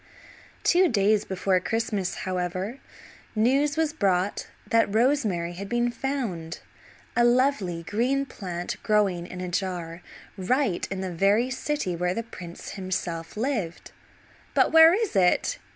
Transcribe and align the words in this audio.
Two 0.63 0.87
days 0.89 1.25
before 1.25 1.59
Christmas, 1.59 2.15
however, 2.25 2.79
news 3.35 3.77
was 3.77 3.93
brought 3.93 4.47
that 4.65 4.91
rosemary 4.91 5.53
had 5.53 5.69
been 5.69 5.91
found, 5.91 6.57
a 7.15 7.23
lovely 7.23 7.83
green 7.83 8.25
plant 8.25 8.77
growing 8.81 9.27
in 9.27 9.41
a 9.41 9.47
jar, 9.49 10.01
right 10.37 10.87
in 10.89 11.01
the 11.01 11.13
very 11.13 11.51
city 11.51 11.95
where 11.95 12.15
the 12.15 12.23
prince 12.23 12.69
himself 12.71 13.37
lived. 13.37 13.91
"But 14.55 14.71
where 14.71 14.95
is 14.95 15.15
it?" 15.15 15.59